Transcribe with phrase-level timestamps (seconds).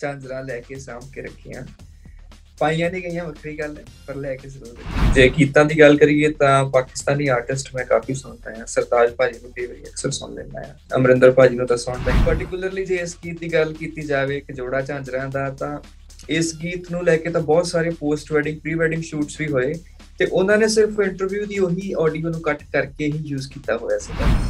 [0.00, 1.64] ਝਾਂਜਰਾਂ ਲੈ ਕੇ ਸਾਂਭ ਕੇ ਰੱਖੀਆਂ।
[2.58, 6.28] ਪਾਈਆਂ ਨਹੀਂ ਗਈਆਂ, ਵੱਖਰੀ ਗੱਲ ਹੈ, ਪਰ ਲੈ ਕੇ ਜ਼ਰੂਰ ਜੇ ਗੀਤਾਂ ਦੀ ਗੱਲ ਕਰੀਏ
[6.30, 10.60] ਤਾਂ ਪਾਕਿਸਤਾਨੀ ਆਰਟਿਸਟ ਮੈਂ ਕਾਫੀ ਸੁਣਦਾ ਹਾਂ, ਸਰਤਾਜ ਭਾਜੀ ਨੂੰ ਕਈ ਵਾਰੀ ਅਕਸਰ ਸੁਣ ਲੈਂਦਾ
[10.60, 14.36] ਹਾਂ, ਅਮਰਿੰਦਰ ਭਾਜੀ ਨੂੰ ਤਾਂ ਸੁਣਦਾ ਹਾਂ। ਪਾਰਟਿਕੂਲਰਲੀ ਜੇ ਇਸ ਗੀਤ ਦੀ ਗੱਲ ਕੀਤੀ ਜਾਵੇ
[14.36, 15.78] ਇੱਕ ਜੋੜਾ ਝਾਂਜਰਾਂ ਦਾ, ਤਾਂ
[16.28, 19.72] ਇਸ ਗੀਤ ਨੂੰ ਲੈ ਕੇ ਤਾਂ ਬਹੁਤ ਸਾਰੇ post wedding pre wedding shoots ਵੀ ਹੋਏ,
[20.18, 23.98] ਤੇ ਉਹਨਾਂ ਨੇ ਸਿਰਫ ਇੰਟਰਵਿਊ ਦੀ ਉਹੀ ਆਡੀਓ ਨੂੰ ਕੱਟ ਕਰਕੇ ਹੀ ਯੂਜ਼ ਕੀਤਾ ਹੋਇਆ
[23.98, 24.47] ਸੀਗਾ।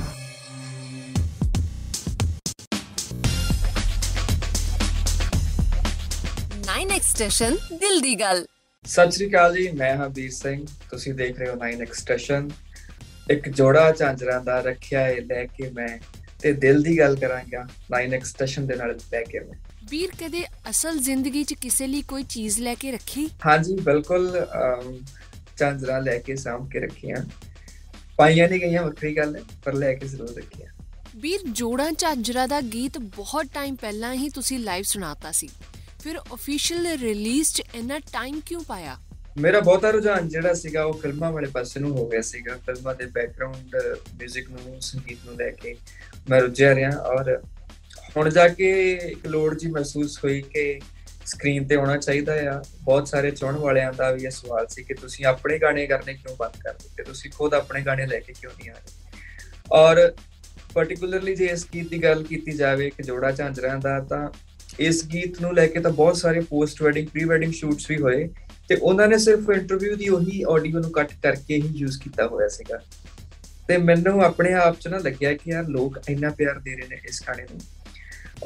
[6.79, 8.47] 9 ਸਟੇਸ਼ਨ ਦਿਲ ਦੀ ਗੱਲ
[8.85, 12.49] ਸਤਿ ਸ਼੍ਰੀ ਅਕਾਲ ਜੀ ਮੈਂ ਹਾਂ ਵੀਰ ਸਿੰਘ। ਤੁਸੀਂ ਦੇਖ ਰਹੇ ਹੋ 9 ਐਕਸਟ੍ਰੈਸ਼ਨ
[13.31, 15.89] ਇੱਕ ਜੋੜਾ ਝਾਂਜਰਾਂ ਦਾ ਰੱਖਿਆ ਹੈ ਲੈ ਕੇ ਮੈਂ
[16.43, 19.59] ਤੇ ਦਿਲ ਦੀ ਗੱਲ ਕਰਾਂਗਾ 9 ਐਕਸਟ੍ਰੈਸ਼ਨ ਦੇ ਨਾਲ ਲੈ ਕੇ ਮੈਂ।
[19.91, 23.29] ਵੀਰ ਕਦੇ ਅਸਲ ਜ਼ਿੰਦਗੀ 'ਚ ਕਿਸੇ ਲਈ ਕੋਈ ਚੀਜ਼ ਲੈ ਕੇ ਰੱਖੀ?
[23.47, 24.47] ਹਾਂਜੀ ਬਿਲਕੁਲ
[25.57, 27.25] ਝਾਂਜਰਾਂ ਲੈ ਕੇ ਸਾਂਭ ਕੇ ਰੱਖੀਆਂ।
[28.17, 30.67] ਪਾਈਆਂ ਨਹੀਂ ਗਈਆਂ ਵੱਖਰੀ ਗੱਲ ਹੈ ਪਰ ਲੈ ਕੇ ਜ਼ਰੂਰ ਰੱਖੀਆਂ।
[31.17, 35.49] ਵੀਰ ਜੋੜਾਂ ਝਾਂਜਰਾ ਦਾ ਗੀਤ ਬਹੁਤ ਟਾਈਮ ਪਹਿਲਾਂ ਹੀ ਤੁਸੀਂ ਲਾਈਵ ਸੁਣਾਤਾ ਸੀ।
[36.03, 38.97] ਫਿਰ ਅਫੀਸ਼ੀਅਲ ਰਿਲੀਜ਼ 'ਚ ਇੰਨਾ ਟਾਈਮ ਕਿਉਂ ਪਾਇਆ?
[39.39, 43.07] ਮੇਰਾ ਬਹੁਤਾ ਰੁਝਾਨ ਜਿਹੜਾ ਸੀਗਾ, ਉਹ ਫਿਲਮਾਂ ਵਾਲੇ ਪਾਸੇ ਨੂੰ ਹੋ ਗਿਆ ਸੀਗਾ। ਫਿਲਮਾਂ ਦੇ
[43.07, 43.77] ਬੈਕਗ੍ਰਾਉਂਡ
[44.23, 45.75] 뮤직 ਨੂੰ, ਸੰਗੀਤ ਨੂੰ ਲੈ ਕੇ
[46.31, 47.43] ਮੈਂ ਰੁੱਝਿਆ ਰਿਹਾ ਔਰ
[48.17, 50.81] ਹੁਣ ਜਾ ਕੇ ਇੱਕ ਲੋੜ ਜੀ ਮਹਿਸੂਸ ਹੋਈ ਕਿ
[51.27, 54.95] ਸਕਰੀਨ ਤੇ ਆਉਣਾ ਚਾਹੀਦਾ ਆ। ਬਹੁਤ ਸਾਰੇ ਚਾਹਣ ਵਾਲਿਆਂ ਦਾ ਵੀ ਇਹ ਸਵਾਲ ਸੀ ਕਿ
[54.95, 57.03] ਤੁਸੀਂ ਆਪਣੇ ਗਾਣੇ ਕਰਨੇ ਕਿਉਂ ਬੰਦ ਕਰ ਦਿੱਤੇ?
[57.03, 58.97] ਤੁਸੀਂ ਖੁਦ ਆਪਣੇ ਗਾਣੇ ਲੈ ਕੇ ਕਿਉਂ ਨਹੀਂ ਆ ਰਹੇ?
[59.73, 60.13] ਔਰ
[60.75, 64.29] ਪਾਰਟਿਕੂਲਰਲੀ ਜੇ ਇਸ ਗੀਤ ਦੀ ਗੱਲ ਕੀਤੀ ਜਾਵੇ ਕਿ ਜੋੜਾ ਝਾਂਜਰਾਂ ਦਾ ਤਾਂ
[64.79, 68.29] ਇਸ ਗੀਤ ਨੂੰ ਲੈ ਕੇ ਤਾਂ ਬਹੁਤ ਸਾਰੇ post wedding pre wedding shoots ਵੀ ਹੋਏ
[68.69, 72.49] ਤੇ ਉਹਨਾਂ ਨੇ ਸਿਰਫ ਇੰਟਰਵਿਊ ਦੀ ਉਹੀ ਆਡੀਓ ਨੂੰ ਕੱਟ ਕਰਕੇ ਹੀ ਯੂਜ਼ ਕੀਤਾ ਹੋਇਆ
[72.49, 72.81] ਸੀਗਾ।
[73.69, 77.01] ਤੇ ਮੈਨੂੰ ਆਪਣੇ ਆਪ 'ਚ ਨਾ ਲੱਗਿਆ ਕਿ ਯਾਰ ਲੋਕ ਇੰਨਾ ਪਿਆਰ ਦੇ ਰਹੇ ਨੇ
[77.09, 77.61] ਇਸ ਗਾਣੇ ਨੂੰ।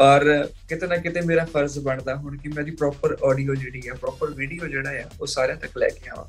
[0.00, 3.94] ਔਰ ਕਿਤੇ ਨਾ ਕਿਤੇ ਮੇਰਾ ਫਰਜ਼ ਬਣਦਾ ਹੁਣ ਕਿ ਮੈਂ ਦੀ ਪ੍ਰੋਪਰ ਆਡੀਓ ਜਿਹੜੀ ਆ
[3.94, 6.24] ਪ੍ਰੋਪਰ ਵੀਡੀਓ ਜਿਹੜਾ ਆ, ਉਹ ਸਾਰਿਆਂ ਤੱਕ ਲੈ ਕੇ ਆਵਾਂ।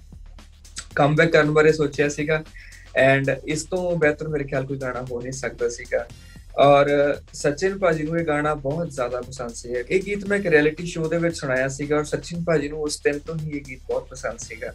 [0.96, 2.44] ਕਮਬੈਕ ਕਰਨ ਬਾਰੇ ਸੋਚਿਆ ਸੀਗਾ
[2.96, 6.06] ਐਂਡ ਇਸ ਤੋਂ ਬਿਹਤਰ ਮੇਰੇ ਖਿਆਲ ਕੋਈ ਗਾਣਾ ਹੋ ਨਹੀਂ ਸਕਦਾ ਸੀਗਾ।
[6.56, 6.90] ਔਰ
[7.34, 11.09] ਸਚਿਨ ਭਾਜੀ ਨੂੰ ਇਹ ਗਾਣਾ ਬਹੁਤ ਜ਼ਿਆਦਾ ਪਸੰਦ ਸੀ। ਇਹ ਗੀਤ ਮੈਂ ਇੱਕ ਰਿਐਲਿਟੀ ਸ਼ੋਅ
[11.09, 14.08] ਦੇ ਵਿੱਚ ਸੁਣਾਇਆ ਸੀਗਾ ਔਰ ਸਚਿਨ ਭਾਜੀ ਨੂੰ ਉਸ ਦਿਨ ਤੋਂ ਹੀ ਇਹ ਗੀਤ ਬਹੁਤ
[14.09, 14.74] ਪਸੰਦ ਸੀਗਾ।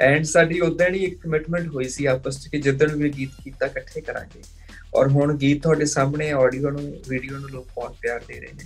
[0.00, 3.66] ਐਂਡ ਸਾਡੀ ਉਦੋਂ ਹੀ ਇੱਕ ਕਮਿਟਮੈਂਟ ਹੋਈ ਸੀ ਆਪਸ ਵਿੱਚ ਕਿ ਜਿੱਦਣ ਵੀ ਗੀਤ ਕੀਤਾ
[3.66, 4.42] ਇਕੱਠੇ ਕਰਾਂਗੇ।
[4.94, 8.64] ਔਰ ਹੁਣ ਗੀਤ ਤੁਹਾਡੇ ਸਾਹਮਣੇ ਆਡੀਓ ਨੂੰ ਵੀਡੀਓ ਨੂੰ ਲੋਕ ਬਹੁਤ ਪਿਆਰ ਦੇ ਰਹੇ ਨੇ।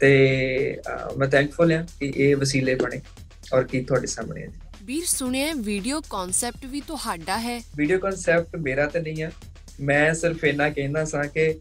[0.00, 0.80] ਤੇ
[1.18, 3.00] ਮੈਂ ਥੈਂਕਫੁਲ ਹਾਂ ਕਿ ਇਹ ਵਸੀਲੇ ਬਣੇ
[3.54, 4.48] ਔਰ ਗੀਤ ਤੁਹਾਡੇ ਸਾਹਮਣੇ ਹੈ
[4.84, 9.30] ਵੀਰ ਸੁਣਿਆ ਵੀਡੀਓ ਕਨਸੈਪਟ ਵੀ ਤੁਹਾਡਾ ਹੈ। ਵੀਡੀਓ ਕਨਸੈਪਟ ਮੇਰਾ ਤੇ ਨਹੀਂ ਆ।
[9.80, 11.52] ਮੈਂ ਸਿਰਫ ਇੰਨਾ ਕਹਿੰਦਾ ਸਾਂ ਕਿ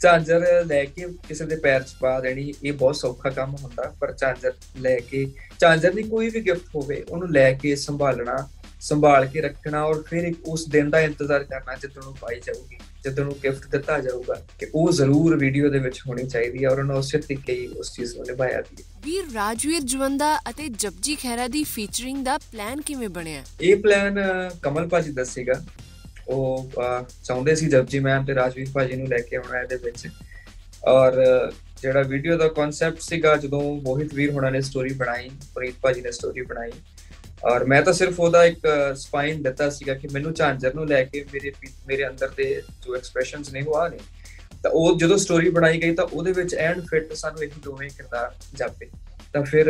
[0.00, 4.12] ਝਾਂਜਰ ਲੈ ਕੇ ਕਿਸੇ ਦੇ ਪੈਰ 'ਚ ਪਾ ਦੇਣੀ ਇਹ ਬਹੁਤ ਸੌਖਾ ਕੰਮ ਹੁੰਦਾ ਪਰ
[4.12, 5.26] ਝਾਂਜਰ ਲੈ ਕੇ
[5.60, 8.36] ਝਾਂਜਰ ਦੀ ਕੋਈ ਵੀ ਗਿਫਟ ਹੋਵੇ ਉਹਨੂੰ ਲੈ ਕੇ ਸੰਭਾਲਣਾ
[8.80, 13.24] ਸੰਭਾਲ ਕੇ ਰੱਖਣਾ ਔਰ ਫਿਰ ਉਸ ਦਿਨ ਦਾ ਇੰਤਜ਼ਾਰ ਕਰਨਾ ਜਦੋਂ ਉਹ ਪਾਈ ਜਾਊਗੀ ਜਦੋਂ
[13.24, 16.96] ਉਹ ਗਿਫਟ ਦਿੱਤਾ ਜਾਊਗਾ ਕਿ ਉਹ ਜ਼ਰੂਰ ਵੀਡੀਓ ਦੇ ਵਿੱਚ ਹੋਣੀ ਚਾਹੀਦੀ ਹੈ ਔਰ ਉਹਨਾਂ
[16.96, 18.62] ਉਸੇ ਤਰੀਕੇ ਹੀ ਉਸ ਚੀਜ਼ ਨੂੰ ਨਿਭਾਇਆ ਹੈ।
[19.04, 24.18] ਵੀਰ ਰਾਜਵੀਰ ਜਵੰਦਾ ਅਤੇ ਜਪਜੀ ਖੈਰਾ ਦੀ ਫੀਚਰਿੰਗ ਦਾ ਪਲਾਨ ਕਿਵੇਂ ਬਣਿਆ ਇਹ ਪਲਾਨ
[24.62, 25.60] ਕਮਲ ਭਾਜੀ ਦੱਸੇਗਾ
[26.28, 30.08] ਉਹ ਅਹ, ਚਾਹੁੰਦੇ ਸੀ ਜਪਜੀ ਮੈਮ ਤੇ ਰਾਜਵੀਰ ਭਾਜੀ ਨੂੰ ਲੈ ਕੇ ਆਉਣਾ ਇਹਦੇ ਵਿੱਚ।
[30.84, 31.50] ਔਰ ਅਹ,
[31.82, 36.12] ਜਿਹੜਾ ਵੀਡੀਓ ਦਾ ਕਨਸੈਪਟ ਸੀਗਾ ਜਦੋਂ ਮੋਹਿਤ ਵੀਰ ਹੋਣਾ ਨੇ ਸਟੋਰੀ ਬਣਾਈ ਪ੍ਰੀਤ ਭਾਜੀ ਨੇ
[36.12, 36.70] ਸਟੋਰੀ ਬਣਾਈ।
[37.44, 38.60] ਔਰ ਮੈਂ ਤਾਂ ਸਿਰਫ ਉਹਦਾ ਇੱਕ
[38.94, 42.96] ਸਪਾਈਨ ਦਿੱਤਾ ਸੀਗਾ ਕਿ ਮੈਨੂੰ ਝਾਂਜਰ ਨੂੰ ਲੈ ਕੇ ਮੇਰੇ ਫੀ- ਮੇਰੇ ਅੰਦਰ ਦੇ ਜੋ
[42.96, 43.98] ਐਕਸਪ੍ਰੈਸ਼ਨਸ ਨੇ ਉਹ ਆ ਨੇ।
[44.62, 48.34] ਤਾਂ ਉਹ ਜਦੋਂ ਸਟੋਰੀ ਬਣਾਈ ਗਈ ਤਾਂ ਉਹਦੇ ਵਿੱਚ ਐਂਡ ਫਿਟ ਸਾਨੂੰ ਇਹੀ ਦੋਵੇਂ ਕਿਰਦਾਰ
[48.54, 48.86] ਜਾਪੇ।
[49.32, 49.66] ਤਾਂ ਫਿਰ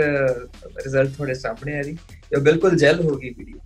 [0.77, 1.97] ਰਿਜ਼ਲਟ ਤੁਹਾਡੇ ਸਾਹਮਣੇ ਆ ਜੀ।
[2.37, 3.57] ਇਹ ਬਿਲਕੁਲ ਜੈਲ ਹੋ ਗਈ ਵੀਡੀਓ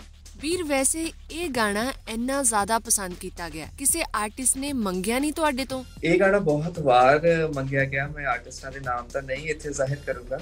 [0.44, 5.64] ਵੀਰ ਵੈਸੇ ਇਹ ਗਾਣਾ ਇੰਨਾ ਜ਼ਿਆਦਾ ਪਸੰਦ ਕੀਤਾ ਗਿਆ। ਕਿਸੇ ਆਰਟਿਸਟ ਨੇ ਮੰਗਿਆ ਨਹੀਂ ਤੁਹਾਡੇ
[5.64, 5.84] ਤੋਂ?
[6.04, 7.20] ਇਹ ਗਾਣਾ ਬਹੁਤ ਵਾਰ
[7.54, 10.40] ਮੰਗਿਆ ਗਿਆ। ਮੈਂ ਆਰਟਿਸਟਾਂ ਦੇ ਨਾਮ ਤਾਂ ਨਹੀਂ ਇੱਥੇ ਜ਼ਾਹਿਰ ਕਰੂੰਗਾ।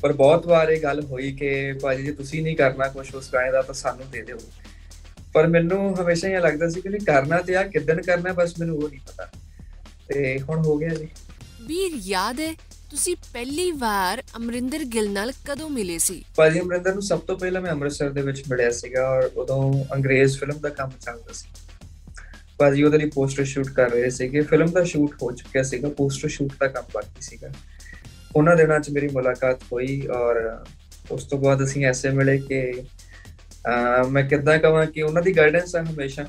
[0.00, 3.52] ਪਰ ਬਹੁਤ ਵਾਰ ਇਹ ਗੱਲ ਹੋਈ ਕਿ ਭਾਜੀ ਜੇ ਤੁਸੀਂ ਨਹੀਂ ਕਰਨਾ ਕੁਝ ਉਸ ਗਾਣੇ
[3.52, 4.38] ਦਾ ਤਾਂ ਸਾਨੂੰ ਦੇ ਦਿਓ।
[5.32, 8.78] ਪਰ ਮੈਨੂੰ ਹਮੇਸ਼ਾ ਇਹ ਲੱਗਦਾ ਸੀ ਕਿ ਨਹੀਂ ਕਰਨਾ ਤੇ ਆ ਕਿਦਨ ਕਰਨਾ ਬਸ ਮੈਨੂੰ
[8.78, 9.30] ਉਹ ਨਹੀਂ ਪਤਾ।
[10.08, 11.08] ਤੇ ਹੁਣ ਹੋ ਗਿਆ ਜੀ।
[11.62, 12.54] ਵੀਰ ਯਾਦ ਹੈ
[12.90, 16.24] ਤੁਸੀਂ ਪਹਿਲੀ ਵਾਰ ਅਮਰਿੰਦਰ ਗਿੱਲ ਨਾਲ ਕਦੋਂ ਮਿਲੇ ਸੀ?
[16.36, 20.38] ਭਾਜੀ ਅਮਰਿੰਦਰ ਨੂੰ ਸਭ ਤੋਂ ਪਹਿਲਾਂ ਮੈਂ ਅੰਮ੍ਰਿਤਸਰ ਦੇ ਵਿੱਚ ਮਿਲਿਆ ਸੀਗਾ ਔਰ ਉਦੋਂ ਅੰਗਰੇਜ਼
[20.38, 21.48] ਫਿਲਮ ਦਾ ਕੰਮ ਚੱਲਦਾ ਸੀ।
[22.58, 26.28] ਭਾਜੀ ਉਹਦੇ ਲਈ ਪੋਸਟਰ ਸ਼ੂਟ ਕਰ ਰਹੇ ਸੀਗੇ। ਫਿਲਮ ਦਾ ਸ਼ੂਟ ਹੋ ਚੁੱਕਿਆ ਸੀਗਾ ਪੋਸਟਰ
[26.28, 27.50] ਸ਼ੂਟ ਦਾ ਕੰਮ ਬਾਕੀ ਸੀਗਾ।
[28.36, 30.64] ਉਹਨਾਂ ਦਿਨਾਂ 'ਚ ਮੇਰੀ ਮੁਲਾਕਾਤ ਹੋਈ ਔਰ
[31.10, 32.82] ਉਸ ਤੋਂ ਬਾਅਦ ਅਸੀਂ ਐਸੇ ਮਿਲੇ ਕਿ
[33.68, 36.24] ਅਹ, ਮੈਂ ਕਿੱਦਾਂ ਕਹਾਂ ਕਿ ਉਹਨਾਂ ਦੀ ਗਾਈਡੈਂਸ ਹੈ ਹਮੇਸ਼ਾ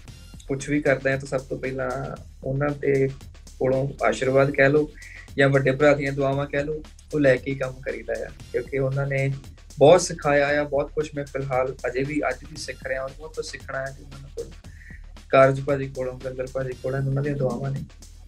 [0.48, 3.10] ਕੁਝ ਵੀ ਕਰਦੇ ਆ ਤਾਂ ਸਭ ਤੋਂ ਪਹਿਲਾਂ ਉਹਨਾਂ ਦੇ
[3.60, 4.92] ਕੋਲੋਂ ਆਸ਼ੀਰਵਾਦ ਕਹਿ ਲਓ।
[5.38, 6.84] ਜਾਂ ਵੱਡੇ ਭਰਾ ਦੀਆਂ ਦੁਆਵਾਂ ਕਹਿ ਲਓ
[7.14, 9.34] ਉਹ ਲੈ ਕੇ ਹੀ ਕੰਮ ਕਰੀਦਾ ਆ। ਕਿਉਂਕਿ ਉਹਨਾਂ ਨੇ
[9.80, 13.36] ਬਹੁਤ ਸਿਖਾਇਆ ਆ ਬਹੁਤ ਕੁਝ ਮੈਂ ਫਿਲਹਾਲ ਅਜੇ ਵੀ ਅੱਜ ਵੀ ਸਿੱਖ ਰਿਹਾ ਹਾਂ ਬਹੁਤ
[13.36, 14.50] ਕੁਝ ਸਿੱਖਣਾ ਹੈ ਜੀ ਉਹਨਾਂ ਕੋਲ
[15.30, 17.84] ਕਾਰਜ ਭਾਜੀ ਕੋਲੋਂ ਗੰਦਰ ਭਾਜੀ ਕੋਲੋਂ ਉਹਨਾਂ ਦੀਆਂ ਦੁਆਵਾਂ ਨੇ।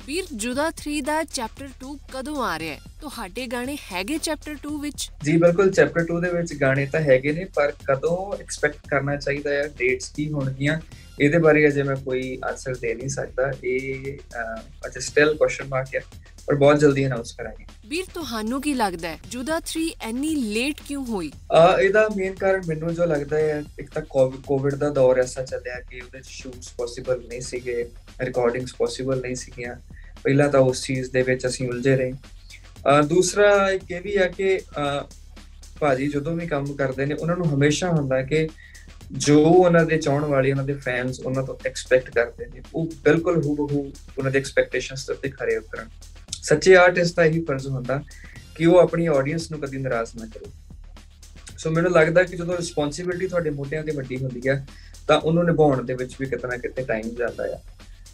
[0.08, 2.80] ਵੀਰ ਜੁਦਾ 3 ਦਾ ਚੈਪਟਰ 2 ਕਦੋਂ ਆ ਰਿਹਾ ਹੈ?
[3.02, 5.10] ਤੁਹਾਡੇ ਗਾਣੇ ਹੈਗੇ ਚੈਪਟਰ 2 ਵਿੱਚ?
[5.24, 9.50] ਜੀ ਬਿਲਕੁਲ ਚੈਪਟਰ 2 ਦੇ ਵਿੱਚ ਗਾਣੇ ਤਾਂ ਹੈਗੇ ਨੇ ਪਰ ਕਦੋਂ ਐਕਸਪੈਕਟ ਕਰਨਾ ਚਾਹੀਦਾ
[9.50, 10.80] ਹੈ ਡੇਟਸ ਕੀ ਹੋਣਗੀਆਂ
[11.22, 14.18] ਇਹਦੇ ਬਾਰੇ ਅਜੇ ਮੈਂ ਕੋਈ ਆਨਸਰ ਦੇ ਨਹੀਂ ਸਕਦਾ। ਇਹ
[14.88, 16.02] ਅਜੇ ਸਟਿਲ ਕੁਐਸਚਨ ਮਾਰਕ ਹੈ
[16.48, 21.06] ਪਰ ਬਹੁਤ ਜਲਦੀ ਅਨਾਉਂਸ ਕਰਾਂਗੇ ਵੀਰ ਤੁਹਾਨੂੰ ਕੀ ਲੱਗਦਾ ਹੈ ਜੁਦਾ 3 ਇੰਨੀ ਲੇਟ ਕਿਉਂ
[21.06, 24.02] ਹੋਈ ਆ ਇਹਦਾ ਮੇਨ ਕਾਰਨ ਮੈਨੂੰ ਜੋ ਲੱਗਦਾ ਹੈ ਇੱਕ ਤਾਂ
[24.48, 27.84] ਕੋਵਿਡ ਦਾ ਦੌਰ ਐਸਾ ਚੱਲਿਆ ਕਿ ਉਹਦੇ ਸ਼ੂਟਸ ਪੋਸੀਬਲ ਨਹੀਂ ਸੀਗੇ
[28.22, 29.76] ਰਿਕਾਰਡਿੰਗਸ ਪੋਸੀਬਲ ਨਹੀਂ ਸੀਗੀਆਂ
[30.24, 32.14] ਪਹਿਲਾਂ ਤਾਂ ਉਸ ਚੀਜ਼ ਦੇ ਵਿੱਚ ਅਸੀਂ ਉਲਝੇ ਰਹੇ
[33.08, 34.60] ਦੂਸਰਾ ਇੱਕ ਇਹ ਵੀ ਆ ਕਿ
[35.80, 38.48] ਭਾਜੀ ਜਦੋਂ ਵੀ ਕੰਮ ਕਰਦੇ ਨੇ ਉਹਨਾਂ ਨੂੰ ਹਮੇਸ਼ਾ ਹੁੰਦਾ ਕਿ
[39.18, 43.42] ਜੋ ਉਹਨਾਂ ਦੇ ਚਾਹਣ ਵਾਲੇ ਉਹਨਾਂ ਦੇ ਫੈਨਸ ਉਹਨਾਂ ਤੋਂ ਐਕਸਪੈਕਟ ਕਰਦੇ ਨੇ ਉਹ ਬਿਲਕੁਲ
[43.46, 43.80] ਹੂਬਹੂ
[44.18, 45.90] ਉਹਨਾਂ ਦੇ ਐਕਸਪੈਕਟੇਸ਼ਨਸ ਤੇ ਖਰੇ ਉਤਰਨ
[46.44, 48.02] ਸੱਚੇ ਆਰਟਿਸਟ ਦਾ ਹੀ ਫਰਜ਼ ਹੁੰਦਾ
[48.56, 50.52] ਕਿ ਉਹ ਆਪਣੀ ਆਡੀਅנס ਨੂੰ ਕਦੀ ਨਿਰਾਸ਼ ਨਾ ਕਰੇ।
[51.58, 54.66] ਸੋ ਮੈਨੂੰ ਲੱਗਦਾ ਕਿ ਜਦੋਂ ਰਿਸਪੌਂਸਿਬਿਲਟੀ ਤੁਹਾਡੇ ਮੋਟਿਆਂ ਤੇ ਵੱਡੀ ਹੁੰਦੀ ਆ,
[55.08, 57.60] ਤਾਂ ਉਹਨੂੰ ਨਿਭਾਉਣ ਦੇ ਵਿੱਚ ਵੀ ਕਿਤਨਾ ਕਿਤੇ ਟਾਈਮ ਜਾਂਦਾ ਆ।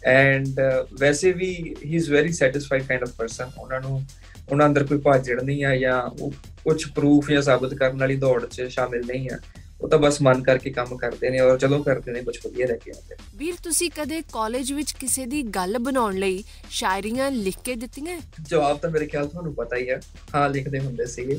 [0.04, 0.60] ਐਂਡ
[1.00, 4.02] ਵੈਸੇ ਵੀ he is very satisfied kind of person ਉਹਨਾਂ ਨੂੰ,
[4.50, 6.32] ਉਹਨਾਂ ਅੰਦਰ ਕੋਈ ਭਾਜੜ ਨਹੀਂ ਆ ਜਾਂ ਉਹ
[6.64, 9.38] ਕੁਝ ਪ੍ਰੂਫ ਜਾਂ ਸਾਬਤ ਕਰਨ ਵਾਲੀ ਦੌੜ 'ਚ ਸ਼ਾਮਿਲ ਨਹੀਂ ਆ।
[9.80, 12.76] ਉਹ ਤਾਂ ਬਸ ਮਨ ਕਰਕੇ ਕੰਮ ਕਰਦੇ ਨੇ ਔਰ ਚਲੋ ਕਰਦੇ ਨੇ ਕੁਝ ਵਧੀਆ ਲੈ
[12.76, 17.74] ਕੇ ਆਉਂਦੇ ਵੀਰ ਤੁਸੀਂ ਕਦੇ ਕਾਲਜ ਵਿੱਚ ਕਿਸੇ ਦੀ ਗੱਲ ਬਣਾਉਣ ਲਈ ਸ਼ਾਇਰੀਆਂ ਲਿਖ ਕੇ
[17.74, 18.18] ਦਿੱਤੀਆਂ?
[18.42, 20.00] ਜਵਾਬ ਤਾਂ ਮੇਰੇ ਖਿਆਲ ਤੁਹਾਨੂੰ ਪਤਾ ਹੀ ਹੈ
[20.34, 21.38] ਹਾਂ ਲਿਖਦੇ ਹੁੰਦੇ ਸੀਗੇ।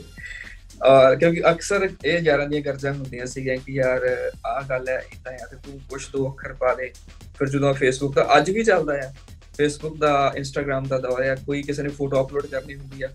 [0.81, 4.05] ਔਰ ਕਿਉਂਕਿ ਅਕਸਰ ਇਹ ਯਾਰਾਂ ਦੀਆਂ ਗਰਜਾਂ ਹੁੰਦੀਆਂ ਸੀਗੀਆਂ ਕਿ ਯਾਰ
[4.45, 6.91] ਆਹ ਗੱਲ ਹੈ ਇਦਾਂ ਆ ਤੇ ਤੂੰ ਕੁਝ ਦੋ ਅੱਖਰ ਪਾ ਦੇ।
[7.37, 9.13] ਫਿਰ ਜਦੋਂ ਫੇਸਬੁੱਕ ਦਾ ਅੱਜ ਵੀ ਚੱਲਦਾ ਆ।
[9.57, 13.09] ਫੇਸਬੁੱਕ ਦਾ ਇੰਸਟਾਗ੍ਰam ਦਾ ਦੌਰ ਆ ਕੋਈ ਕਿਸੇ ਨੇ ਫੋਟੋ ਅਪਲੋਡ ਕਰਨੀ ਹੁੰਦੀ ਆ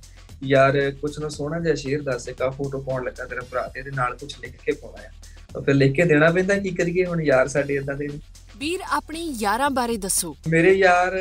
[0.44, 3.90] ਯਾਰ ਕੁਝ ਨਾ ਸੋਹਣਾ ਜਿਹਾ ਸ਼ੇਰ ਦੱਸ ਕਾ ਫੋਟੋ ਪਾਉਣ ਲੱਗਾ ਤੇਰਾ ਭਰਾ ਤੇ ਇਹਦੇ
[3.90, 5.10] ਨਾਲ ਕੁਝ ਲਿਖ ਕੇ ਪਾਉਣਾ ਆ।
[5.52, 8.08] ਤਾਂ ਫਿਰ ਲਿਖ ਕੇ ਦੇਣਾ ਪੈਂਦਾ ਕੀ ਕਰੀਏ ਹੁਣ ਯਾਰ ਸਾਡੇ ਇਦਾਂ ਦੇ
[8.58, 11.18] ਵੀਰ ਆਪਣੀ ਯਾਰਾਂ ਬਾਰੇ ਦੱਸੋ। ਮੇਰੇ ਯਾਰ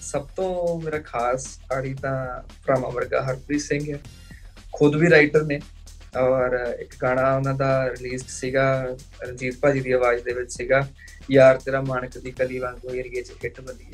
[0.00, 3.98] ਸਭ ਤੋਂ ਮੇਰਾ ਖਾਸ ਆੜੀ ਤਾਂ ਭਰਾਵਾਂ ਵਰਗਾ ਹਰਪ੍ਰੀਤ ਸਿੰਘ ਹੈ
[4.72, 5.60] ਖੁਦ ਵੀ ਰਾਈਟਰ ਨੇ
[6.18, 10.88] ਔਰ ਇੱਕ ਗਾਣਾ ਉਹਨਾਂ ਦਾ ਰਿਲੀਜ਼ ਸੀਗਾ ਰਣਜੀਤ ਭਾਜੀ ਦੀ ਆਵਾਜ਼ ਦੇ ਵਿੱਚ ਸੀਗਾ
[11.30, 13.84] ਯਾਰ ਤੇਰਾ ਮਾਨਕ ਦੀ ਕਲੀ ਵਾਂਗੂ ਏਰੀਏ 'ਚ ਹਿੱਟ ਬੰਦੀ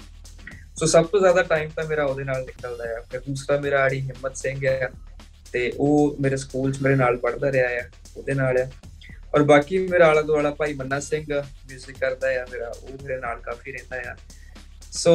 [0.79, 4.01] ਸੋ ਸਭ ਤੋਂ ਜ਼ਿਆਦਾ ਟਾਈਮ ਤਾਂ ਮੇਰਾ ਉਹਦੇ ਨਾਲ ਨਿਕਲਦਾ ਹੈ ਫਿਰ ਦੂਸਰਾ ਮੇਰਾ ਆੜੀ
[4.01, 4.91] ਹਿੰਮਤ ਸਿੰਘ ਹੈ
[5.53, 8.71] ਤੇ ਉਹ ਮੇਰੇ ਸਕੂਲ 'ਚ ਮੇਰੇ ਨਾਲ ਪੜ੍ਹਦਾ ਰਿਹਾ ਹੈ ਉਹਦੇ ਨਾਲ ਹੈ
[9.35, 13.41] ਔਰ ਬਾਕੀ ਮੇਰਾ ਆਲਾ ਦੁਆਲਾ ਭਾਈ ਮੰਨਾ ਸਿੰਘ 뮤직 ਕਰਦਾ ਹੈ ਮੇਰਾ ਉਹ ਮੇਰੇ ਨਾਲ
[13.41, 14.17] ਕਾਫੀ ਰਹਿੰਦਾ ਹੈ
[14.93, 15.15] ਸੋ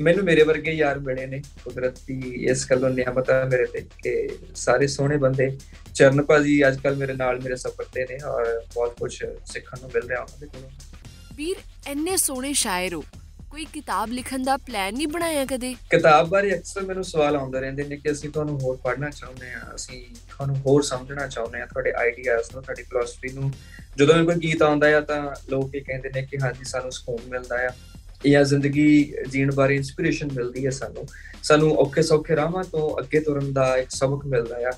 [0.00, 2.18] ਮੈਨੂੰ ਮੇਰੇ ਵਰਗੇ ਯਾਰ ਮਿਲੇ ਨੇ ਕੁਦਰਤੀ,
[2.50, 5.50] ਇਸ ਗੱਲੋਂ ਨਿਆਮਤ ਹੈ ਮੇਰੇ ਤੇ ਕਿ ਸਾਰੇ ਸੋਹਣੇ ਬੰਦੇ।
[5.94, 9.12] ਚਰਨ ਭਾਜੀ ਅੱਜ ਕੱਲ ਮੇਰੇ ਨਾਲ ਮੇਰੇ ਸਫਰ ਤੇ ਨੇ ਔਰ ਬਹੁਤ ਕੁਝ
[9.46, 10.70] ਸਿੱਖਣ ਨੂੰ ਮਿਲ ਰਿਹਾ ਉਹਨਾਂ ਦੇ ਕੋਲੋਂ।
[11.36, 11.56] ਵੀਰ,
[11.88, 13.02] ਇੰਨੇ ਸੋਹਣੇ ਸ਼ਾਇਰ ਹੋ।
[13.50, 15.74] ਕੋਈ ਕਿਤਾਬ ਲਿਖਣ ਦਾ ਪਲਾਨ ਨਹੀਂ ਬਣਾਇਆ ਕਦੇ?
[15.90, 19.60] ਕਿਤਾਬ ਬਾਰੇ ਅਕਸਰ ਮੈਨੂੰ ਸਵਾਲ ਆਉਂਦੇ ਰਹਿੰਦੇ ਨੇ ਕਿ ਅਸੀਂ ਤੁਹਾਨੂੰ ਹੋਰ ਪੜ੍ਹਨਾ ਚਾਹੁੰਦੇ ਆ
[19.74, 23.52] ਅਸੀਂ ਤੁਹਾਨੂੰ ਹੋਰ ਸਮਝਣਾ ਚਾਹੁੰਦੇ ਆ ਤੁਹਾਡੇ ਆਈਡੀਆਜ਼ ਨੂੰ, ਤੁਹਾਡੀ ਫਿਲਾਸਫੀ ਨੂੰ।
[23.98, 27.18] ਜਦੋਂ ਵੀ ਕੋਈ ਗੀਤ ਆਉਂਦਾ ਆ ਤਾਂ ਲੋਕ ਇਹ ਕਹਿੰਦੇ ਨੇ ਕਿ ਹਾਂਜੀ, ਸਾਨੂੰ ਸਕੂਨ
[27.28, 27.70] ਮਿਲਦਾ ਆ
[28.26, 31.06] ਜਾਂ ਜ਼ਿੰਦਗੀ ਜੀਣ ਬਾਰੇ ਇਨਸਪੀਰੇਸ਼ਨ ਮਿਲਦੀ ਹੈ ਸਾਨੂੰ।
[31.42, 34.72] ਸਾਨੂੰ ਔਖੇ ਸੌਖੇ ਰਾਹਾਂ ਤੋਂ ਅੱਗੇ ਤੁਰਨ ਦਾ ਇੱਕ ਸਬਕ ਮਿਲਦਾ ਆ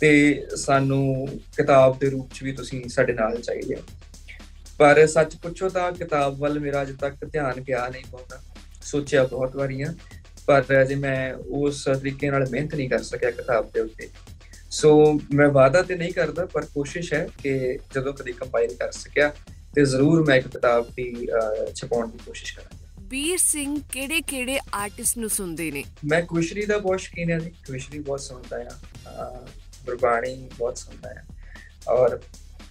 [0.00, 3.80] ਤੇ ਸਾਨੂੰ ਕਿਤਾਬ ਦੇ ਰੂਪ 'ਚ ਵੀ ਤੁਸੀਂ ਸਾਡੇ ਨਾਲ ਚਾਹੀਦੇ ਹੋ।
[4.82, 8.40] ਪਰ ਸੱਚ ਪੁੱਛੋ ਤਾਂ ਕਿਤਾਬ ਵੱਲ ਮੇਰਾ ਅਜੇ ਤੱਕ ਧਿਆਨ ਗਿਆ ਨਹੀਂ ਪਾਉਂਦਾ
[8.82, 9.94] ਸੋਚਿਆ ਬਹੁਤ ਵਾਰੀਆਂ
[10.46, 14.08] ਪਰ ਅਜੇ ਮੈਂ ਉਸ ਤਰੀਕੇ ਨਾਲ ਮਿਹਨਤ ਨਹੀਂ ਕਰ ਸਕਿਆ ਕਿਤਾਬ ਦੇ ਉੱਤੇ।
[14.70, 19.34] ਸੋ ਮੈਂ ਵਾਅਦਾ ਤੇ ਨਹੀਂ ਕਰਦਾ ਪਰ ਕੋਸ਼ਿਸ਼ ਹੈ ਕਿ ਜਦੋਂ ਕਦੇ ਕੰਪਾਈਲ ਕਰ ਸਕਿਆ
[19.74, 21.28] ਤੇ ਜ਼ਰੂਰ ਮੈਂ ਇੱਕ ਕਿਤਾਬ ਦੀ
[21.74, 25.84] ਛਪਾਉਣ ਦੀ ਕੋਸ਼ਿਸ਼ ਕਰਾਂਗਾ। ਵੀਰ ਸਿੰਘ ਕਿਹੜੇ-ਕਿਹੜੇ ਆਰਟਿਸਟ ਨੂੰ ਸੁਣਦੇ ਨੇ?
[26.04, 29.46] ਮੈਂ ਕੁਸ਼ਰੀ ਦਾ ਬਹੁਤ ਸ਼ੌਕੀਨ ਹਾਂ ਜੀ। ਕੁਸ਼ਰੀ ਬਹੁਤ ਸੁਣਦਾ ਹਾਂ।
[29.86, 31.22] ਗੁਰਬਾਣੀ ਬਹੁਤ ਸੁਣਦਾ ਹਾਂ।
[31.88, 32.20] ਔਰ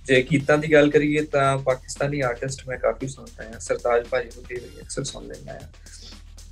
[0.05, 4.43] ਜੇ ਗੀਤਾਂ ਦੀ ਗੱਲ ਕਰੀਏ ਤਾਂ ਪਾਕਿਸਤਾਨੀ ਆਰਟਿਸਟ ਮੈਂ ਕਾਫੀ ਸੁਣਦਾ ਹਾਂ। ਸਰਤਾਜ ਭਾਜੀ ਨੂੰ
[4.49, 5.59] ਵੀ ਅਕਸਰ ਸੁਣ ਲੈਂਦਾ ਹਾਂ।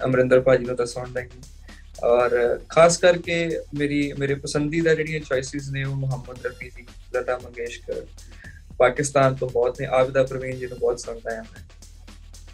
[0.06, 1.28] ਅਮਰਿੰਦਰ ਭਾਜੀ ਨੂੰ ਤਾਂ ਸੁਣਦਾ ਹੀ।
[2.04, 6.86] ਔਰ ਖਾਸ ਕਰਕੇ ਮੇਰੀ ਮੇਰੇ ਪਸੰਦੀਦਾ ਜਿਹੜੀਆਂ ਚੋਇਸਿਸ ਨੇ ਉਹ ਮੁਹੰਮਦ ਰਫੀ ਜੀ
[7.16, 8.06] ਲਤਾ ਮੰਗੇਸ਼ਕਰ।
[8.78, 11.62] ਪਾਕਿਸਤਾਨ ਤੋਂ ਬਹੁਤ ਨੇ। ਆਬਿਦਾ ਪ੍ਰਵੀਨ ਜੀ ਨੂੰ ਬਹੁਤ ਸੁਣਦਾ ਹਾਂ ਮੈਂ।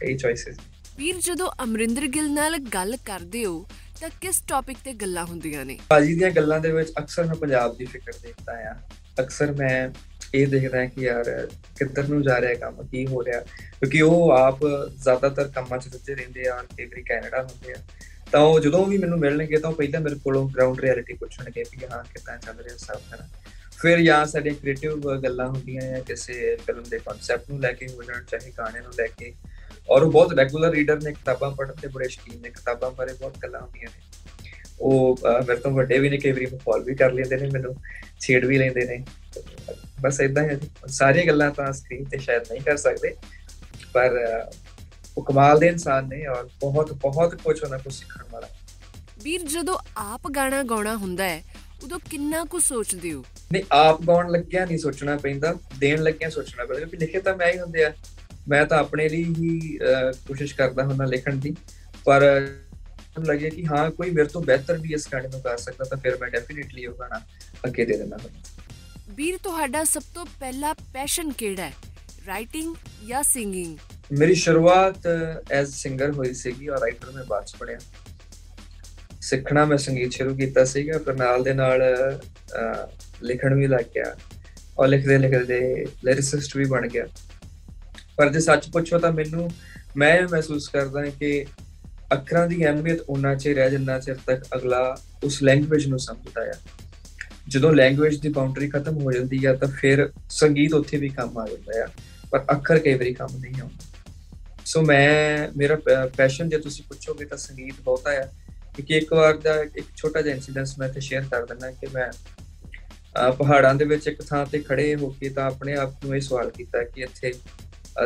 [0.04, 0.58] ਇਹ ਚੋਇਸਿਸ
[0.98, 3.66] ਵੀਰ ਜਦੋਂ ਅਮਰਿੰਦਰ ਗਿੱਲ ਨਾਲ ਗੱਲ ਕਰਦੇ ਹੋ
[4.02, 5.80] ਤਾਂ ਕਿਸ ਟੌਪਿਕ ਤੇ ਗੱਲਾਂ ਹੁੰਦੀਆਂ ਨੇ?
[5.90, 8.76] ਭਾਜੀ ਦੀਆਂ ਗੱਲਾਂ ਦੇ ਵਿੱਚ ਅਕਸਰ ਮੈਂ ਪੰਜਾਬ ਦੀ ਫਿਕਰ ਦੇਖਦਾ ਆ
[9.20, 9.90] ਅਕਸਰ ਮੈਂ
[10.34, 13.40] ਇਹ ਦੇਖਦਾ ਹਾਂ ਕਿ ਯਾਰ ਕਿੱਧਰ ਨੂੰ ਜਾ ਰਿਹਾ ਕੰਮ, ਕੀ ਹੋ ਰਿਹਾ।
[13.80, 14.60] ਕਿਉਂਕਿ ਉਹ ਆਪ
[15.04, 17.76] ਜ਼ਿਆਦਾਤਰ ਕੰਮਾਂ 'ਚ ਰੁੱਝੇ ਰਹਿੰਦੇ ਆ, ਕਈ ਵਾਰੀ ਕੈਨੇਡਾ ਹੁੰਦੇ ਆ।
[18.32, 21.88] ਤਾਂ ਉਹ ਜਦੋਂ ਵੀ ਮੈਨੂੰ ਮਿਲਣਗੇ ਤਾਂ ਉਹ ਪਹਿਲਾਂ ਮੇਰੇ ਕੋਲੋਂ ਗਰਾਊਂਡ ਰਿਐਲਿਟੀ ਪੁੱਛਣਗੇ ਕਿ
[21.92, 23.28] ਹਾਂ, ਕਿੱਦਾਂ ਚੱਲ ਰਿਹਾ ਸਭ ਹੈ
[23.82, 28.04] ਫਿਰ ਜਾਂ ਸਾਡੇ ਕ੍ਰੀਏਟਿਵ ਗੱਲਾਂ ਹੁੰਦੀਆਂ ਆ, ਕਿਸੇ ਫਿਲਮ ਦੇ ਕਨਸੈਪਟ ਨੂੰ ਲੈ ਕੇ ਹੋ
[28.04, 29.34] ਜਾਣ, ਚਾਹੇ ਗਾਣੇ ਨੂੰ ਲੈ ਕੇ।
[29.90, 33.38] ਔਰ ਉਹ ਬਹੁਤ ਰੈਗੂਲਰ ਰੀਡਰ ਨੇ, ਕਿਤਾਬਾਂ ਪੜ੍ਹਨ ਦੇ ਬੜੇ ਸ਼ੌਕੀਨ ਨੇ, ਕਿਤਾਬਾਂ ਬਾਰੇ ਬਹੁਤ
[33.44, 34.04] ਗੱਲਾਂ ਹੁੰਦੀਆਂ ਨੇ।
[34.80, 37.76] ਉਹ ਮੇਰੇ ਤੋਂ ਵੱਡੇ ਵੀ ਨੇ, ਕਈ ਵਾਰੀ ਫੋਲ ਵੀ ਕਰ ਲੈਂਦੇ ਨੇ ਮੈਨੂੰ,
[38.20, 39.04] ਛੇੜ ਵੀ ਲੈਂਦੇ ਨੇ।
[40.02, 43.16] ਬਸ ਇਦਾਂ ਹੀ ਸਾਰੀਆਂ ਗੱਲਾਂ ਤਾਂ ਸਕਰੀਨ ਤੇ ਸ਼ਾਇਦ ਨਹੀਂ ਕਰ ਸਕਦੇ
[43.94, 44.10] ਪਰ
[45.18, 48.48] ਉਹ ਕਮਾਲ ਦੇ ਇਨਸਾਨ ਨੇ ਔਰ ਬਹੁਤ ਬਹੁਤ ਕੁਝ ਉਹਨਾਂ ਕੋਲ ਸਿੱਖਣ ਵਾਲਾ।
[49.24, 51.44] ਵੀਰ ਜਦੋਂ ਆਪ ਗਾਣਾ ਗਾਉਣਾ ਹੁੰਦਾ ਹੈ
[51.84, 53.24] ਉਦੋਂ ਕਿੰਨਾ ਕੁ ਸੋਚਦੇ ਹੋ?
[53.52, 57.54] ਨਹੀਂ ਆਪ ਗਾਉਣ ਲੱਗਿਆ ਨਹੀਂ ਸੋਚਣਾ ਪੈਂਦਾ ਦੇਣ ਲੱਗਿਆ ਸੋਚਣਾ ਪੈਂਦਾ ਕਿਉਂਕਿ ਲਿਖੇ ਤਾਂ ਮੈਂ
[57.54, 57.94] ਹੀ ਹੁੰਦੇ ਆ।
[58.48, 59.78] ਮੈਂ ਤਾਂ ਆਪਣੇ ਲਈ ਹੀ
[60.28, 61.56] ਕੋਸ਼ਿਸ਼ ਕਰਦਾ ਹੁੰਦਾ ਲਿਖਣ ਦੀ।
[62.06, 62.48] ਪਰ
[63.26, 66.18] ਲੱਗੇ ਕਿ ਹਾਂ ਕੋਈ ਮੇਰੇ ਤੋਂ ਬਿਹਤਰ ਵੀ ਇਸ ਗਾਣੇ ਨੂੰ ਗਾ ਸਕਦਾ ਤਾਂ ਫਿਰ
[66.22, 67.22] ਮੈਂ ਡੈਫੀਨਿਟਲੀ ਉਹ ਗਾਣਾ
[67.66, 68.18] ਅੱਗੇ ਦੇ ਦੇਣਾ
[69.16, 71.74] ਵੀਰ ਤੁਹਾਡਾ ਸਭ ਤੋਂ ਪਹਿਲਾ ਪੈਸ਼ਨ ਕਿਹੜਾ ਹੈ?
[72.28, 72.76] ਰਾਈਟਿੰਗ
[73.08, 73.78] ਜਾਂ ਸਿੰਗਿੰਗ
[74.20, 75.08] ਮੇਰੀ ਸ਼ੁਰੂਆਤ
[75.52, 77.78] ਐਜ਼ ਸਿੰਗਰ ਹੋਈ ਸੀਗੀ ਔਰ ਰਾਈਟਰ ਮੈਂ ਬਾਅਦ ਚ ਪੜਿਆ
[79.22, 81.82] ਸਿੱਖਣਾ ਮੈਂ ਸੰਗੀਤ ਸ਼ੁਰੂ ਕੀਤਾ ਸੀਗਾ ਪਰ ਨਾਲ ਦੇ ਨਾਲ
[83.24, 84.16] ਲਿਖਣ ਵੀ ਲੱਗ ਗਿਆ
[84.80, 87.06] ਔਰ ਲਿਖਦੇ ਲਿਖਦੇ ਲਿਰਿਸਿਸਟ ਵੀ ਬਣ ਗਿਆ।
[88.18, 89.52] ਪਰ ਜੇ ਸੱਚ ਪੁੱਛੋ ਤਾਂ ਮੈਨੂੰ,
[89.98, 91.46] ਮੈਂ ਮਹਿਸੂਸ ਕਰਦਾ ਹਾਂ ਕਿ
[92.14, 96.52] ਅੱਖਰਾਂ ਦੀ ਅਹਿਮੀਅਤ ਉਹਨਾਂ 'ਚ ਰਹਿ ਜਿੰਨਾ ਚਿਰ ਤੱਕ ਅਗਲਾ ਉਸ ਲੈਂਗੁਏਜ ਨੂੰ ਸਮਝਦਾ ਹੈ
[97.48, 101.48] ਜਦੋਂ ਲੈਂਗੁਏਜ ਦੀ ਬਾਉਂਡਰੀ ਖਤਮ ਹੋ ਜਾਂਦੀ ਹੈ ਤਾਂ ਫਿਰ ਸੰਗੀਤ ਉੱਥੇ ਵੀ ਕੰਮ ਆ
[101.48, 101.88] ਜਾਂਦਾ ਹੈ
[102.32, 103.94] ਪਰ ਅੱਖਰ ਕਈ ਵਾਰੀ ਕੰਮ ਨਹੀਂ ਆਉਂਦਾ।
[104.66, 105.76] ਸੋ ਮੈਂ, ਮੇਰਾ
[106.18, 108.32] ਪੈਸ਼ਨ ਜੇ ਤੁਸੀਂ ਪੁੱਛੋਗੇ ਤਾਂ ਸੰਗੀਤ ਬਹੁਤਾ ਹੈ
[108.78, 112.12] ਕਿ ਇੱਕ ਵਾਰ ਦਾ ਇੱਕ ਛੋਟਾ ਜਿਹਾ ਇਨਸੀਡੈਂਟ ਮੈਂ ਇੱਥੇ ਸ਼ੇਅਰ ਕਰ ਦਿੰਦਾ ਕਿ ਮੈਂ
[113.32, 116.50] ਪਹਾੜਾਂ ਦੇ ਵਿੱਚ ਇੱਕ ਥਾਂ ਤੇ ਖੜੇ ਹੋ ਕੇ ਤਾਂ ਆਪਣੇ ਆਪ ਨੂੰ ਇਹ ਸਵਾਲ
[116.50, 117.34] ਕੀਤਾ ਕਿ ਇੱਥੇ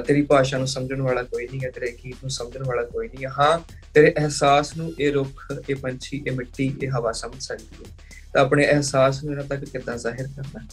[0.08, 3.25] ਤੇਰੀ ਭਾਸ਼ਾ ਨੂੰ ਸਮਝਣ ਵਾਲਾ ਕੋਈ ਨਹੀਂ ਹੈ, ਤੇਰੇ ਗੀਤ ਨੂੰ ਸਮਝਣ ਵਾਲਾ ਕੋਈ ਨਹੀਂ
[3.25, 3.60] ਹੈ। ਹਾਂ,
[3.93, 8.41] ਤੇਰੇ ਅਹਿਸਾਸ ਨੂੰ ਇਹ ਰੁੱਖ, ਇਹ ਪੰਛੀ, ਇਹ ਮਿੱਟੀ, ਇਹ ਹਵਾ ਸਮਝ ਸਕਦੀ ਹੈ। ਤਾਂ
[8.41, 10.65] ਆਪਣੇ ਅਹਿਸਾਸ ਨੂੰ ਇਹਨਾਂ ਤੱਕ ਕਿੱਦਾਂ ਜ਼ਾਹਿਰ ਕਰਨਾ?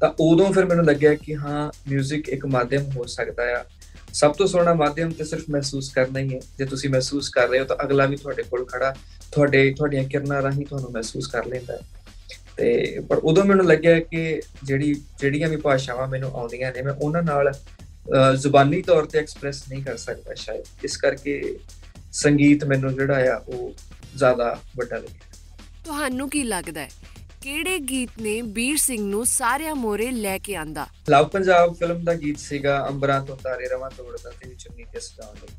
[0.00, 3.64] ਤਾਂ ਉਦੋਂ ਫਿਰ ਮੈਨੂੰ ਲੱਗਿਆ ਕਿ ਹਾਂ 뮤직 ਇੱਕ ਮਾਧਿਅਮ ਹੋ ਸਕਦਾ ਹੈ
[4.12, 7.60] ਸਭ ਤੋਂ ਸੋਹਣਾ ਮਾਧਿਅਮ ਤੇ ਸਿਰਫ ਮਹਿਸੂਸ ਕਰਨਾ ਹੀ ਹੈ। ਜੇ ਤੁਸੀਂ ਮਹਿਸੂਸ ਕਰ ਰਹੇ
[7.60, 8.94] ਹੋ ਤਾਂ ਅਗਲਾ ਵੀ ਤੁਹਾਡੇ ਕੋਲ ਖੜਾ,
[9.32, 11.80] ਤੁਹਾਡੇ, ਤੁਹਾਡੀਆਂ ਕਿਰਨਾਂ ਰਾਹੀਂ ਤੁਹਾਨੂੰ ਮਹਿਸੂਸ ਕਰ ਲੈਂਦਾ। ਹੈ
[12.56, 17.22] ਤੇ ਪਰ ਉਦੋਂ ਮੈਨੂੰ ਲੱਗਿਆ ਕਿ ਜਿਹੜੀ, ਜਿਹੜੀਆਂ ਵੀ ਭਾਸ਼ਾਵਾਂ ਮੈਨੂੰ ਆਉਂਦੀਆਂ ਨੇ, ਮੈਂ ਉਹਨਾਂ
[17.22, 17.52] ਨਾਲ
[18.36, 21.58] ਜ਼ੁਬਾਨੀ ਤੌਰ ਤੇ ਐਕਸਪ੍ਰੈਸ ਨਹੀਂ ਕਰ ਸਕਦਾ ਸ਼ਾਇਦ। ਇਸ ਕਰਕੇ
[22.12, 23.72] ਸੰਗੀਤ ਮੈਨੂੰ ਜਿਹੜਾ ਆ, ਉਹ
[24.16, 25.29] ਜ਼ਿਆਦਾ ਵੱਡਾ ਲੱਗਿਆ।
[25.84, 26.88] ਤੁਹਾਨੂੰ ਕੀ ਲੱਗਦਾ ਹੈ?
[27.42, 30.86] ਕਿਹੜੇ ਗੀਤ ਨੇ ਵੀਰ ਸਿੰਘ ਨੂੰ ਸਾਰਿਆਂ ਮੋਰੇ ਲੈ ਕੇ ਆਂਦਾ?
[31.10, 35.36] ਲਵ ਪੰਜਾਬ ਫਿਲਮ ਦਾ ਗੀਤ ਸੀਗਾ, ਅੰਬਰਾਂ ਤੋਂ ਤਾਰੇ ਰਵਾਂ ਤੋੜਦਾ ਤੇ ਚੁੰਨੀ ਤੇ ਸਜਾਉਣ
[35.42, 35.54] ਲਈ।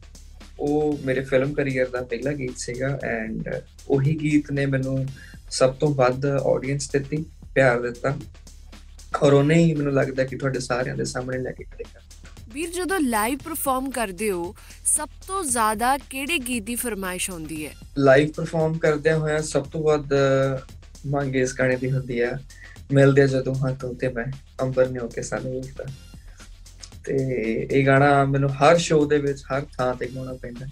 [0.60, 3.50] ਉਹ ਮੇਰੇ ਫਿਲਮ ਕੈਰੀਅਰ ਦਾ ਪਹਿਲਾ ਗੀਤ ਸੀਗਾ ਐਂਡ
[3.88, 5.06] ਉਹੀ ਗੀਤ ਨੇ ਮੈਨੂੰ
[5.52, 7.26] ਸਭ ਤੋਂ ਵੱਧ ਆਡੀਅנס ਦਿੱਤੀ,
[7.56, 8.18] ਪਿਆਰ ਦਿੱਤਾ।
[9.24, 12.00] ਔਰ ਉਹਨੇ ਹੀ ਮੈਨੂੰ ਲੱਗਦਾ ਕਿ ਤੁਹਾਡੇ ਸਾਰਿਆਂ ਦੇ ਸਾਹਮਣੇ ਲੈ ਕੇ ਖੜੇਗਾ
[12.54, 14.54] ਵੀਰ ਜਦੋਂ ਲਾਈਵ ਪਰਫਾਰਮ ਕਰਦੇ ਹੋ
[14.86, 17.72] ਸਭ ਤੋਂ ਜ਼ਿਆਦਾ ਕਿਹੜੇ ਗੀਤ ਦੀ ਫਰਮਾਇਸ਼ ਹੁੰਦੀ ਹੈ?
[18.00, 20.14] ਲਾਈਵ ਪਰਫਾਰਮ ਕਰਦੇ ਹੋਇਆ ਸਭ ਤੋਂ ਵੱਧ
[21.08, 22.32] ਮੰਗ ਇਸ ਗਾਣੇ ਦੀ ਹੁੰਦੀ ਆ
[22.92, 24.26] ਮਿਲਦੇ ਜਦੋਂ ਹੱਥੋਂ ਤੇ ਮੈਂ
[24.62, 25.86] ਅੰਬਰ ਨੇ ਹੋ ਕੇ ਸਾਨੂੰ ਵੇਖਦਾ
[27.06, 27.16] ਤੇ
[27.72, 30.66] ਇਹ ਗਾਣਾ ਮੈਨੂੰ ਹਰ ਸ਼ੋਅ ਦੇ ਵਿੱਚ ਹਰ ਥਾਂ ਤੇ ਗਾਉਣਾ ਪੈਂਦਾ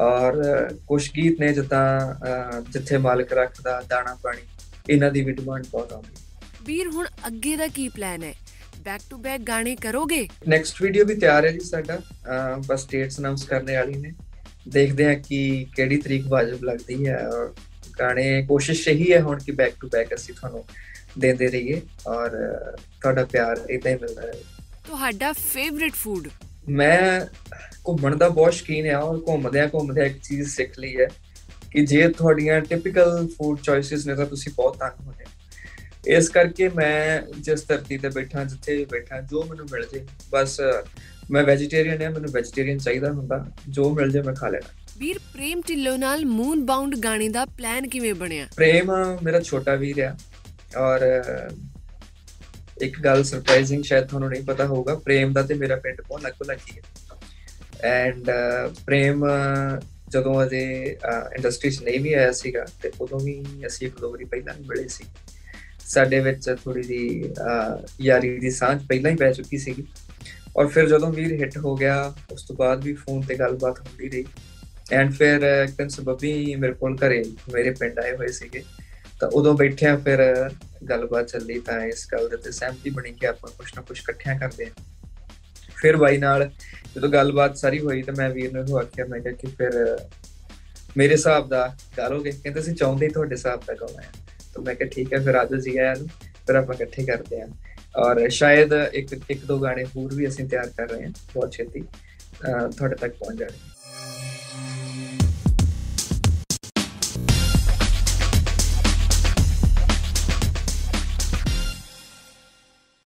[0.00, 0.42] ਔਰ
[0.86, 4.42] ਕੁਝ ਗੀਤ ਨੇ ਜਿੱਦਾਂ ਜਿੱਥੇ ਮਾਲਕ ਰੱਖਦਾ ਦਾਣਾ ਪਾਣੀ
[4.88, 6.26] ਇਹਨਾਂ ਦੀ ਵੀ ਡਿਮਾਂਡ ਬਹੁਤ ਆਉਂਦੀ
[6.66, 8.34] ਵੀਰ ਹੁਣ ਅੱਗੇ ਦਾ ਕੀ ਪਲਾਨ ਹੈ?
[8.88, 10.26] ਬੈਕ ਟੂ ਬੈਕ ਗਾਣੇ ਕਰੋਗੇ?
[10.48, 11.98] ਨੈਕਸਟ ਵੀਡੀਓ ਵੀ ਤਿਆਰ ਹੈ ਜੀ ਸਾਡਾ।
[12.66, 14.12] ਬਸ ਡੇਟਸ ਅਨਾਉਂਸ ਕਰਨੇ ਵਾਲੀ ਨੇ।
[14.68, 15.40] ਦੇਖਦੇ ਹਾਂ ਕਿ
[15.76, 17.52] ਕਿਹੜੀ ਤਰੀਕ ਵਾਜਬ ਲੱਗਦੀ ਹੈ। ਔਰ
[18.00, 20.64] ਗਾਣੇ ਕੋਸ਼ਿਸ਼ ਇਹੀ ਹੈ ਹੁਣ ਕਿ ਬੈਕ ਟੂ ਬੈਕ ਅਸੀਂ ਤੁਹਾਨੂੰ
[21.18, 22.30] ਦਿੰਦੇ ਰਹੀਏ। ਔਰ
[23.00, 24.42] ਤੁਹਾਡਾ ਪਿਆਰ ਇਦਾਂ ਹੀ ਮਿਲਦਾ ਰਹੇ।
[24.86, 26.28] ਤੁਹਾਡਾ ਫੇਵਰਿਟ ਫੂਡ
[26.68, 27.20] ਮੈਂ
[27.88, 31.08] ਘੁੰਮਣ ਦਾ ਬਹੁਤ ਸ਼ੌਕੀਨ ਆ ਔਰ ਘੁੰਮਦਿਆਂ ਘੁੰਮਦਿਆਂ ਇੱਕ ਚੀਜ਼ ਸਿੱਖ ਲਈ ਹੈ
[31.70, 35.24] ਕਿ ਜੇ ਤੁਹਾਡੀਆਂ ਟਿਪੀਕਲ ਫੂਡ ਚੋਇਸਸ ਨੇ ਤਾਂ ਤੁਸੀਂ ਬਹੁਤ ਤੰਗ ਹੋਣੇ
[36.08, 40.60] ਇਸ ਕਰਕੇ ਮੈਂ ਜਿਸ ਧਰਤੀ ਤੇ ਬੈਠਾ ਜਿੱਥੇ ਬੈਠਾ ਜੋ ਮੈਨੂੰ ਮਿਲ ਜੇ ਬਸ
[41.30, 45.60] ਮੈਂ ਵੈਜੀਟੇਰੀਅਨ ਹਾਂ ਮੈਨੂੰ ਵੈਜੀਟੇਰੀਅਨ ਚਾਹੀਦਾ ਹੁੰਦਾ ਜੋ ਮਿਲ ਜੇ ਮੈਂ ਖਾ ਲੈਣਾ। ਵੀਰ ਪ੍ਰੇਮ
[45.68, 48.46] ਢਿੱਲੋਂ ਨਾਲ ਮੂਨ ਬਾਉਂਡ ਗਾਣੇ ਦਾ ਪਲਾਨ ਕਿਵੇਂ ਬਣਿਆ?
[48.56, 50.16] ਪ੍ਰੇਮ ਮੇਰਾ ਛੋਟਾ ਵੀਰ ਆ
[50.76, 51.06] ਔਰ
[52.82, 56.44] ਇੱਕ ਗੱਲ ਸਰਪ੍ਰਾਈਜ਼ਿੰਗ ਸ਼ਾਇਦ ਤੁਹਾਨੂੰ ਨਹੀਂ ਪਤਾ ਹੋਊਗਾ ਪ੍ਰੇਮ ਦਾ ਤੇ ਮੇਰਾ ਪਿੰਡ ਬਹੁਤ ਲੱਗੋ
[56.44, 56.82] ਲੱਗੀ ਹੈ।
[57.88, 58.30] ਐਂਡ
[58.86, 59.24] ਪ੍ਰੇਮ
[60.08, 60.62] ਜਦੋਂ ਅਜੇ
[61.34, 64.86] ਇੰਡਸਟਰੀ 'ਚ ਨਹੀਂ ਵੀ ਆਇਆ ਸੀਗਾ ਤੇ ਉਦੋਂ ਵੀ ਅਸੀਂ ਇੱਕ ਦੋ ਵਾਰੀ ਪਹਿਲਾਂ ਮਿਲੇ
[64.88, 65.04] ਸੀ।
[65.88, 67.32] ਸਾਡੇ ਵਿੱਚ ਥੋੜੀ ਜੀ
[68.00, 69.84] ਯਾਰੀ ਦੀ ਸਾਂਝ ਪਹਿਲਾਂ ਹੀ ਪੈ ਚੁੱਕੀ ਸੀਗੀ।
[70.56, 74.08] ਔਰ ਫਿਰ ਜਦੋਂ ਵੀਰ ਹਿੱਟ ਹੋ ਗਿਆ, ਉਸ ਤੋਂ ਬਾਅਦ ਵੀ ਫੋਨ ਤੇ ਗੱਲਬਾਤ ਹੁੰਦੀ
[74.08, 74.24] ਰਹੀ।
[74.92, 78.62] ਐਂਡ ਫਿਰ ਇੱਕ ਦਿਨ ਸਬਬੀ ਮੇਰੇ ਕੋਲ ਘਰੇ ਮੇਰੇ ਪਿੰਡ ਆਏ ਹੋਏ ਸੀਗੇ।
[79.20, 80.20] ਤਾਂ ਉਦੋਂ ਬੈਠਿਆ ਫਿਰ
[80.90, 84.38] ਗੱਲਬਾਤ ਚੱਲੀ ਤਾਂ ਇਸ ਗੱਲ ਦੇ ਤੇ ਸਹਿਮਤੀ ਬਣੀ ਕਿ ਆਪਾਂ ਕੁਝ ਨਾ ਕੁਝ ਇਕੱਠਿਆਂ
[84.38, 84.84] ਕਰਦੇ ਹਾਂ।
[85.76, 86.50] ਫਿਰ ਬਾਈ ਨਾਲ
[86.94, 89.98] ਜਦੋਂ ਗੱਲਬਾਤ ਸਾਰੀ ਹੋਈ ਤਾਂ ਮੈਂ ਵੀਰ ਨੂੰ ਆਖਿਆ, ਮੈਂ ਕਿਹਾ ਕਿ ਫਿਰ
[90.96, 91.66] ਮੇਰੇ ਹਿਸਾਬ ਦਾ
[91.98, 94.10] ਗਾਲੋਗੇ ਕਹਿੰਦੇ ਸੀ ਚਾਹੁੰਦੇ ਹੀ ਤੁਹਾਡੇ ਹਿਸਾਬ ਦਾ ਗਾਉਣਾ ਹੈ।
[94.54, 96.08] ਤਾਂ ਮੈਂ ਕਿਹਾ ਠੀਕ ਹੈ, ਫਿਰ ਆਜੋ ਜੀ ਆਇਆ ਨੂੰ
[96.46, 97.48] ਫਿਰ ਆਪਾਂ ਇਕੱਠੇ ਕਰਦੇ ਹਾਂ।
[97.98, 101.80] ਔਰ ਸ਼ਾਇਦ ਇੱਕ ਇੱਕ ਦੋ ਗਾਣੇ ਹੋਰ ਵੀ ਅਸੀਂ ਤਿਆਰ ਕਰ ਰਹੇ ਹਾਂ, ਬਹੁਤ ਛੇਤੀ
[102.40, 103.76] ਤੁਹਾਡੇ ਤੱਕ ਪਹੁੰਚ ਜਾਣਗੇ